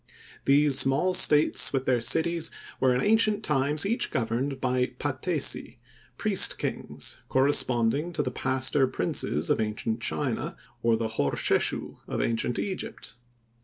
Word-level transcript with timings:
These 0.45 0.79
small 0.79 1.13
states 1.13 1.71
with 1.71 1.85
their 1.85 2.01
cities, 2.01 2.49
were 2.79 2.91
in 2.95 3.01
the 3.01 3.05
earliest 3.05 3.43
times 3.43 3.85
each 3.85 4.09
governed 4.09 4.59
by 4.59 4.93
"patesi," 4.97 5.77
priest 6.17 6.57
kings, 6.57 7.19
corresponding 7.29 8.11
to 8.13 8.23
the 8.23 8.31
"pastor 8.31 8.87
princes" 8.87 9.51
of 9.51 9.61
ancient 9.61 10.01
China, 10.01 10.57
or 10.81 10.97
the 10.97 11.07
Horsheshu, 11.09 11.97
of 12.07 12.19
ancient 12.19 12.57
Egypt. 12.57 13.13